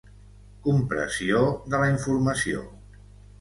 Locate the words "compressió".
0.67-1.41